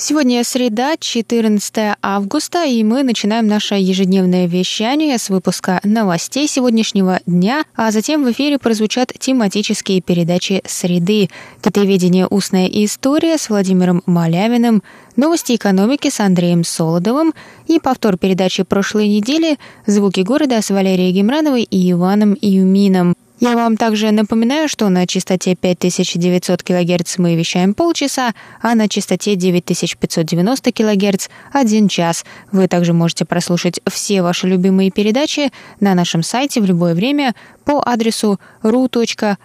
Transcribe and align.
Сегодня 0.00 0.44
среда, 0.44 0.94
14 0.96 1.96
августа, 2.00 2.64
и 2.64 2.84
мы 2.84 3.02
начинаем 3.02 3.48
наше 3.48 3.74
ежедневное 3.74 4.46
вещание 4.46 5.18
с 5.18 5.28
выпуска 5.28 5.80
новостей 5.82 6.46
сегодняшнего 6.46 7.18
дня, 7.26 7.64
а 7.74 7.90
затем 7.90 8.24
в 8.24 8.30
эфире 8.30 8.60
прозвучат 8.60 9.12
тематические 9.18 10.00
передачи 10.00 10.62
«Среды», 10.64 11.30
«Китаеведение. 11.60 12.28
Устная 12.30 12.66
история» 12.68 13.38
с 13.38 13.48
Владимиром 13.48 14.04
Малявиным, 14.06 14.84
новости 15.16 15.56
экономики 15.56 16.10
с 16.10 16.20
Андреем 16.20 16.62
Солодовым 16.62 17.34
и 17.66 17.80
повтор 17.80 18.18
передачи 18.18 18.62
прошлой 18.62 19.08
недели 19.08 19.58
«Звуки 19.84 20.20
города» 20.20 20.62
с 20.62 20.70
Валерией 20.70 21.10
Гемрановой 21.10 21.64
и 21.64 21.90
Иваном 21.90 22.36
Юмином. 22.40 23.16
Я 23.40 23.54
вам 23.54 23.76
также 23.76 24.10
напоминаю, 24.10 24.68
что 24.68 24.88
на 24.88 25.06
частоте 25.06 25.54
5900 25.54 26.64
кГц 26.64 27.18
мы 27.18 27.36
вещаем 27.36 27.72
полчаса, 27.72 28.34
а 28.60 28.74
на 28.74 28.88
частоте 28.88 29.36
9590 29.36 30.72
кГц– 30.72 31.28
один 31.52 31.86
час. 31.86 32.24
Вы 32.50 32.66
также 32.66 32.92
можете 32.92 33.24
прослушать 33.24 33.80
все 33.86 34.22
ваши 34.22 34.48
любимые 34.48 34.90
передачи 34.90 35.52
на 35.78 35.94
нашем 35.94 36.24
сайте 36.24 36.60
в 36.60 36.64
любое 36.64 36.96
время 36.96 37.36
по 37.64 37.80
адресу 37.86 38.40
ru.rti.org.tw. 38.64 39.38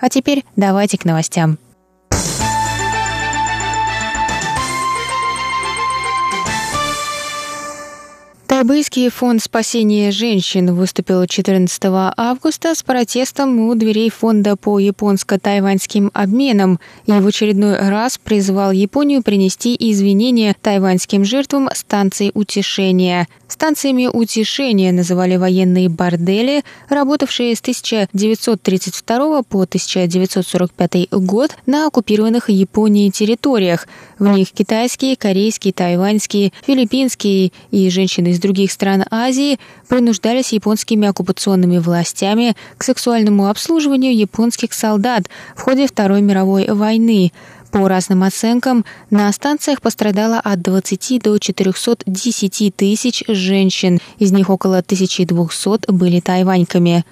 А 0.00 0.08
теперь 0.08 0.44
давайте 0.56 0.96
к 0.96 1.04
новостям. 1.04 1.58
Тайбэйский 8.58 9.08
фонд 9.08 9.40
спасения 9.40 10.10
женщин 10.10 10.74
выступил 10.74 11.24
14 11.24 11.80
августа 12.16 12.74
с 12.74 12.82
протестом 12.82 13.60
у 13.60 13.74
дверей 13.76 14.10
фонда 14.10 14.56
по 14.56 14.80
японско-тайваньским 14.80 16.10
обменам 16.12 16.80
и 17.06 17.12
в 17.12 17.24
очередной 17.24 17.76
раз 17.78 18.18
призвал 18.18 18.72
Японию 18.72 19.22
принести 19.22 19.76
извинения 19.78 20.56
тайваньским 20.60 21.24
жертвам 21.24 21.68
станций 21.72 22.32
утешения. 22.34 23.28
Станциями 23.48 24.08
утешения 24.12 24.92
называли 24.92 25.36
военные 25.36 25.88
бордели, 25.88 26.62
работавшие 26.90 27.56
с 27.56 27.60
1932 27.60 29.42
по 29.42 29.62
1945 29.62 31.08
год 31.12 31.56
на 31.64 31.86
оккупированных 31.86 32.50
Японией 32.50 33.10
территориях. 33.10 33.88
В 34.18 34.28
них 34.28 34.52
китайские, 34.52 35.16
корейские, 35.16 35.72
тайваньские, 35.72 36.52
филиппинские 36.66 37.52
и 37.70 37.88
женщины 37.88 38.28
из 38.28 38.38
других 38.38 38.70
стран 38.70 39.04
Азии 39.10 39.58
принуждались 39.88 40.52
японскими 40.52 41.08
оккупационными 41.08 41.78
властями 41.78 42.54
к 42.76 42.84
сексуальному 42.84 43.48
обслуживанию 43.48 44.14
японских 44.14 44.74
солдат 44.74 45.30
в 45.56 45.62
ходе 45.62 45.86
Второй 45.86 46.20
мировой 46.20 46.66
войны. 46.66 47.32
По 47.70 47.86
разным 47.86 48.22
оценкам, 48.22 48.84
на 49.10 49.30
станциях 49.32 49.82
пострадало 49.82 50.40
от 50.40 50.62
20 50.62 51.22
до 51.22 51.38
410 51.38 52.74
тысяч 52.74 53.24
женщин, 53.28 54.00
из 54.18 54.32
них 54.32 54.48
около 54.48 54.78
1200 54.78 55.90
были 55.90 56.20
тайваньками. 56.20 57.04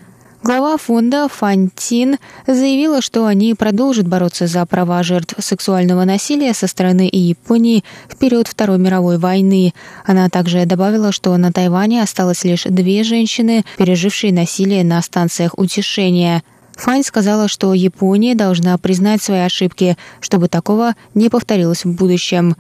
Глава 0.42 0.76
фонда 0.76 1.28
Фантин 1.28 2.19
заявила, 2.47 3.03
что 3.03 3.26
они 3.26 3.54
продолжат 3.54 4.06
бороться 4.06 4.47
за 4.47 4.64
права 4.64 5.03
жертв 5.03 5.34
сексуального 5.38 6.04
насилия 6.04 6.54
со 6.54 6.69
стороны 6.69 7.08
Японии 7.10 7.82
в 8.08 8.16
период 8.16 8.47
Второй 8.47 8.78
мировой 8.78 9.19
войны. 9.19 9.75
Она 10.04 10.28
также 10.28 10.64
добавила, 10.64 11.10
что 11.10 11.36
на 11.36 11.52
Тайване 11.52 12.02
осталось 12.02 12.44
лишь 12.44 12.62
две 12.62 13.02
женщины, 13.02 13.64
пережившие 13.76 14.32
насилие 14.32 14.84
на 14.84 15.02
станциях 15.02 15.58
утешения. 15.58 16.44
Фань 16.76 17.03
сказала, 17.03 17.48
что 17.48 17.75
Япония 17.75 18.34
должна 18.34 18.76
признать 18.78 19.22
свои 19.22 19.41
ошибки, 19.41 19.97
чтобы 20.20 20.48
такого 20.48 20.94
не 21.14 21.28
повторилось 21.28 21.84
в 21.84 21.92
будущем. 21.92 22.54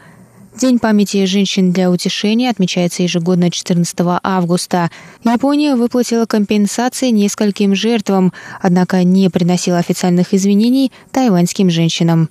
День 0.58 0.78
памяти 0.78 1.26
женщин 1.26 1.70
для 1.70 1.90
утешения 1.90 2.48
отмечается 2.48 3.02
ежегодно 3.02 3.50
14 3.50 3.94
августа. 4.22 4.90
Япония 5.22 5.76
выплатила 5.76 6.24
компенсации 6.24 7.10
нескольким 7.10 7.74
жертвам, 7.74 8.32
однако 8.62 9.04
не 9.04 9.28
приносила 9.28 9.76
официальных 9.76 10.32
извинений 10.32 10.92
тайваньским 11.12 11.68
женщинам. 11.68 12.30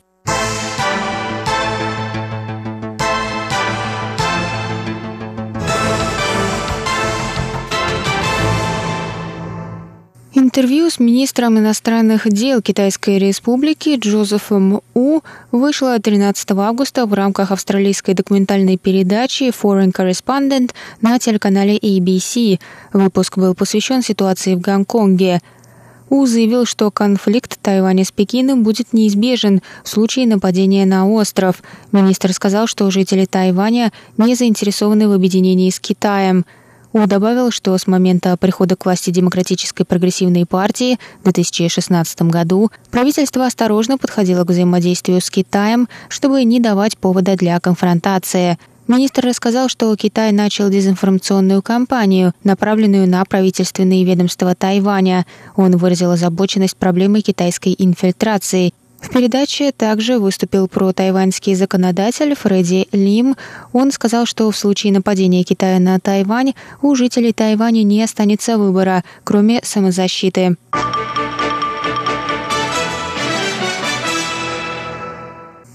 Интервью 10.57 10.89
с 10.89 10.99
министром 10.99 11.59
иностранных 11.59 12.29
дел 12.29 12.61
Китайской 12.61 13.17
Республики 13.19 13.97
Джозефом 13.99 14.79
У 14.93 15.19
вышло 15.51 15.99
13 15.99 16.51
августа 16.51 17.05
в 17.05 17.13
рамках 17.13 17.51
австралийской 17.51 18.13
документальной 18.13 18.77
передачи 18.77 19.51
Foreign 19.51 19.91
Correspondent 19.91 20.71
на 21.01 21.19
телеканале 21.19 21.77
ABC. 21.77 22.61
Выпуск 22.93 23.38
был 23.38 23.53
посвящен 23.53 24.01
ситуации 24.01 24.55
в 24.55 24.61
Гонконге. 24.61 25.41
У 26.09 26.25
заявил, 26.25 26.66
что 26.66 26.89
конфликт 26.89 27.59
Тайваня 27.61 28.05
с 28.05 28.13
Пекином 28.13 28.63
будет 28.63 28.93
неизбежен 28.93 29.61
в 29.83 29.89
случае 29.89 30.25
нападения 30.25 30.85
на 30.85 31.05
остров. 31.05 31.61
Министр 31.91 32.31
сказал, 32.31 32.67
что 32.67 32.89
жители 32.91 33.25
Тайваня 33.25 33.91
не 34.17 34.35
заинтересованы 34.35 35.09
в 35.09 35.11
объединении 35.11 35.69
с 35.69 35.81
Китаем– 35.81 36.45
у 36.95 37.07
добавил, 37.07 37.51
что 37.51 37.78
с 37.78 37.88
момента 37.88 38.38
прихода 38.38 38.78
к 38.78 38.85
власти 38.85 39.09
Демократической 39.09 39.83
прогрессивной 39.83 40.45
партии 40.45 40.97
в 41.19 41.23
2016 41.23 42.22
году 42.22 42.72
правительство 42.89 43.45
осторожно 43.45 43.97
подходило 43.97 44.45
к 44.45 44.50
взаимодействию 44.50 45.19
с 45.19 45.29
Китаем, 45.29 45.89
чтобы 46.07 46.41
не 46.45 46.61
давать 46.61 46.97
повода 46.97 47.35
для 47.35 47.59
конфронтации. 47.59 48.57
Министр 48.88 49.25
рассказал, 49.25 49.67
что 49.67 49.94
Китай 49.97 50.31
начал 50.31 50.69
дезинформационную 50.69 51.61
кампанию, 51.61 52.31
направленную 52.45 53.09
на 53.09 53.25
правительственные 53.25 54.05
ведомства 54.05 54.55
Тайваня. 54.55 55.25
Он 55.57 55.75
выразил 55.75 56.11
озабоченность 56.11 56.78
проблемой 56.78 57.23
китайской 57.23 57.75
инфильтрации 57.78 58.73
в 59.05 59.09
передаче 59.09 59.71
также 59.71 60.17
выступил 60.17 60.67
про-тайваньский 60.67 61.53
законодатель 61.55 62.35
Фредди 62.35 62.88
Лим. 62.91 63.35
Он 63.71 63.91
сказал, 63.91 64.25
что 64.25 64.49
в 64.49 64.57
случае 64.57 64.93
нападения 64.93 65.43
Китая 65.43 65.79
на 65.79 65.99
Тайвань 65.99 66.53
у 66.81 66.95
жителей 66.95 67.31
Тайваня 67.31 67.83
не 67.83 68.01
останется 68.01 68.57
выбора, 68.57 69.03
кроме 69.23 69.61
самозащиты. 69.63 70.57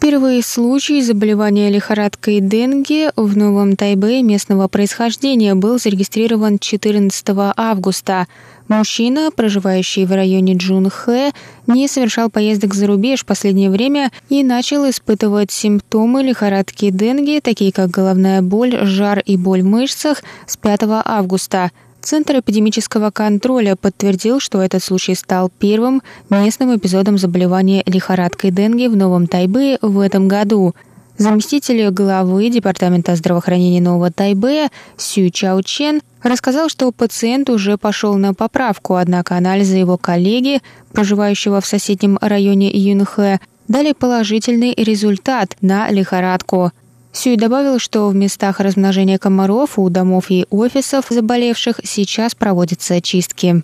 Первый 0.00 0.42
случай 0.42 1.02
заболевания 1.02 1.70
лихорадкой 1.70 2.40
денге 2.40 3.12
в 3.14 3.36
Новом 3.36 3.76
Тайбе 3.76 4.22
местного 4.22 4.66
происхождения 4.66 5.54
был 5.54 5.78
зарегистрирован 5.78 6.58
14 6.58 7.26
августа. 7.56 8.26
Мужчина, 8.70 9.32
проживающий 9.34 10.04
в 10.04 10.12
районе 10.12 10.54
Джунхэ, 10.54 11.32
не 11.66 11.88
совершал 11.88 12.30
поездок 12.30 12.72
за 12.72 12.86
рубеж 12.86 13.22
в 13.22 13.26
последнее 13.26 13.68
время 13.68 14.12
и 14.28 14.44
начал 14.44 14.88
испытывать 14.88 15.50
симптомы 15.50 16.22
лихорадки 16.22 16.90
Денги, 16.90 17.40
такие 17.42 17.72
как 17.72 17.90
головная 17.90 18.42
боль, 18.42 18.78
жар 18.86 19.18
и 19.26 19.36
боль 19.36 19.62
в 19.62 19.66
мышцах, 19.66 20.22
с 20.46 20.56
5 20.56 20.82
августа. 21.04 21.72
Центр 22.00 22.38
эпидемического 22.38 23.10
контроля 23.10 23.74
подтвердил, 23.74 24.38
что 24.38 24.62
этот 24.62 24.84
случай 24.84 25.16
стал 25.16 25.50
первым 25.58 26.00
местным 26.30 26.76
эпизодом 26.76 27.18
заболевания 27.18 27.82
лихорадкой 27.86 28.52
Денги 28.52 28.86
в 28.86 28.94
Новом 28.94 29.26
Тайбе 29.26 29.78
в 29.82 29.98
этом 29.98 30.28
году– 30.28 30.76
Заместитель 31.20 31.90
главы 31.90 32.48
Департамента 32.48 33.14
здравоохранения 33.14 33.82
Нового 33.82 34.10
Тайбэя 34.10 34.70
Сю 34.96 35.28
Чао 35.28 35.60
Чен 35.60 36.00
рассказал, 36.22 36.70
что 36.70 36.90
пациент 36.92 37.50
уже 37.50 37.76
пошел 37.76 38.14
на 38.14 38.32
поправку, 38.32 38.94
однако 38.94 39.36
анализы 39.36 39.76
его 39.76 39.98
коллеги, 39.98 40.62
проживающего 40.92 41.60
в 41.60 41.66
соседнем 41.66 42.16
районе 42.22 42.70
Юнхэ, 42.70 43.38
дали 43.68 43.92
положительный 43.92 44.72
результат 44.72 45.58
на 45.60 45.90
лихорадку. 45.90 46.72
Сюй 47.12 47.36
добавил, 47.36 47.78
что 47.78 48.08
в 48.08 48.14
местах 48.14 48.58
размножения 48.58 49.18
комаров 49.18 49.78
у 49.78 49.90
домов 49.90 50.30
и 50.30 50.46
офисов 50.48 51.04
заболевших 51.10 51.80
сейчас 51.84 52.34
проводятся 52.34 53.02
чистки. 53.02 53.62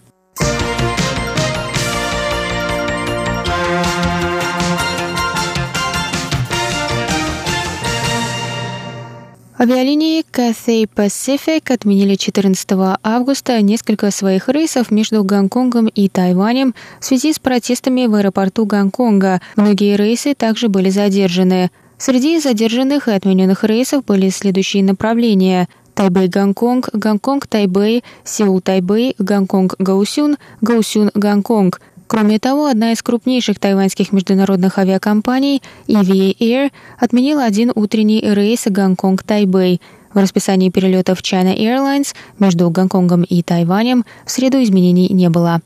Авиалинии 9.58 10.22
Cathay 10.22 10.86
Pacific 10.86 11.72
отменили 11.72 12.14
14 12.14 12.68
августа 13.02 13.62
несколько 13.62 14.10
своих 14.10 14.50
рейсов 14.50 14.90
между 14.90 15.24
Гонконгом 15.24 15.86
и 15.86 16.10
Тайванем 16.10 16.74
в 17.00 17.04
связи 17.06 17.32
с 17.32 17.38
протестами 17.38 18.04
в 18.04 18.14
аэропорту 18.14 18.66
Гонконга. 18.66 19.40
Многие 19.56 19.96
рейсы 19.96 20.34
также 20.34 20.68
были 20.68 20.90
задержаны. 20.90 21.70
Среди 21.96 22.38
задержанных 22.38 23.08
и 23.08 23.12
отмененных 23.12 23.64
рейсов 23.64 24.04
были 24.04 24.28
следующие 24.28 24.84
направления– 24.84 25.70
Тайбэй-Гонконг, 25.94 26.90
Гонконг-Тайбэй, 26.92 28.04
Сеул-Тайбэй, 28.24 29.14
Гонконг-Гаосюн, 29.18 30.36
Гаосюн-Гонконг– 30.60 31.80
Кроме 32.06 32.38
того, 32.38 32.66
одна 32.66 32.92
из 32.92 33.02
крупнейших 33.02 33.58
тайваньских 33.58 34.12
международных 34.12 34.78
авиакомпаний 34.78 35.62
EVA 35.88 36.36
Air 36.38 36.70
отменила 36.98 37.44
один 37.44 37.72
утренний 37.74 38.20
рейс 38.20 38.66
Гонконг-Тайбэй. 38.66 39.80
В 40.14 40.18
расписании 40.18 40.70
перелетов 40.70 41.20
China 41.20 41.54
Airlines 41.54 42.14
между 42.38 42.70
Гонконгом 42.70 43.22
и 43.22 43.42
Тайванем 43.42 44.04
в 44.24 44.30
среду 44.30 44.62
изменений 44.62 45.08
не 45.12 45.28
было. 45.28 45.60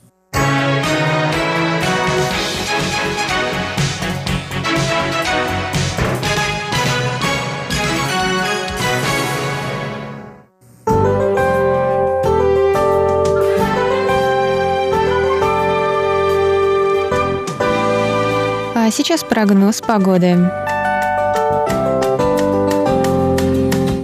Сейчас 18.89 19.23
прогноз 19.23 19.81
погоды. 19.81 20.49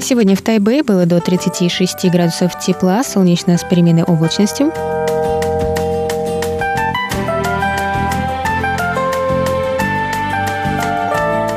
Сегодня 0.02 0.36
в 0.36 0.42
Тайбэе 0.42 0.84
было 0.84 1.06
до 1.06 1.20
36 1.20 2.10
градусов 2.12 2.60
тепла, 2.60 3.04
солнечно 3.04 3.58
с 3.58 3.64
переменной 3.64 4.04
облачностью. 4.04 4.72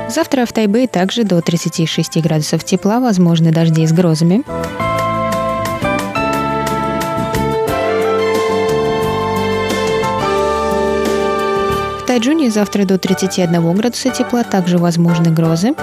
Завтра 0.08 0.46
в 0.46 0.52
Тайбэе 0.52 0.88
также 0.88 1.24
до 1.24 1.40
36 1.40 2.20
градусов 2.20 2.64
тепла, 2.64 3.00
возможны 3.00 3.52
дожди 3.52 3.86
с 3.86 3.92
грозами. 3.92 4.42
Тайджуне 12.10 12.50
завтра 12.50 12.84
до 12.84 12.98
31 12.98 13.72
градуса 13.74 14.10
тепла, 14.10 14.42
также 14.42 14.78
возможны 14.78 15.30
грозы. 15.30 15.76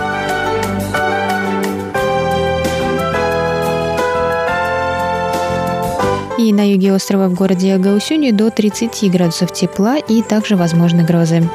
И 6.38 6.52
на 6.52 6.70
юге 6.70 6.92
острова 6.92 7.30
в 7.30 7.34
городе 7.34 7.78
Гаусюни 7.78 8.32
до 8.32 8.52
30 8.52 9.10
градусов 9.10 9.54
тепла 9.54 9.96
и 9.96 10.22
также 10.22 10.58
возможны 10.58 11.06
грозы. 11.06 11.50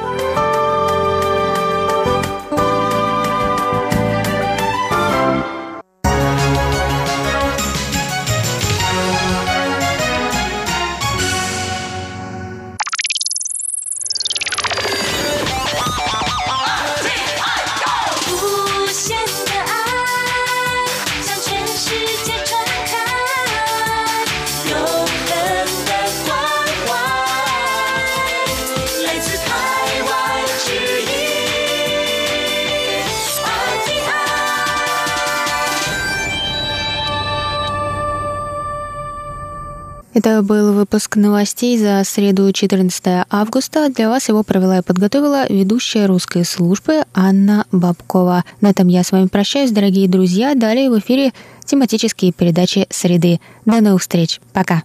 Это 40.14 40.42
был 40.42 40.74
выпуск 40.74 41.16
новостей 41.16 41.78
за 41.78 42.02
среду 42.04 42.52
14 42.52 43.24
августа. 43.30 43.88
Для 43.88 44.10
вас 44.10 44.28
его 44.28 44.42
провела 44.42 44.78
и 44.78 44.82
подготовила 44.82 45.46
ведущая 45.48 46.04
русской 46.04 46.44
службы 46.44 47.04
Анна 47.14 47.64
Бабкова. 47.72 48.44
На 48.60 48.70
этом 48.70 48.88
я 48.88 49.04
с 49.04 49.12
вами 49.12 49.28
прощаюсь, 49.28 49.70
дорогие 49.70 50.08
друзья. 50.08 50.54
Далее 50.54 50.90
в 50.90 50.98
эфире 50.98 51.32
тематические 51.64 52.32
передачи 52.32 52.86
«Среды». 52.90 53.40
До 53.64 53.80
новых 53.80 54.02
встреч. 54.02 54.38
Пока. 54.52 54.82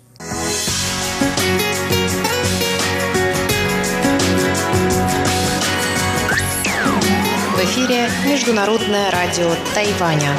В 7.54 7.60
эфире 7.66 8.10
Международное 8.26 9.12
радио 9.12 9.52
Тайваня. 9.74 10.32